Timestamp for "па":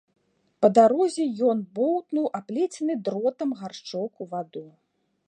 0.65-0.69